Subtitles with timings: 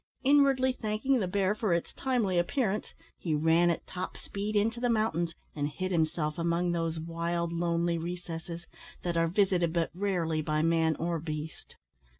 [0.23, 4.89] Inwardly thanking the bear for its timely appearance, he ran at top speed into the
[4.89, 8.65] mountains, and hid himself among those wild lonely recesses
[9.03, 11.75] that are visited but rarely by man or beast.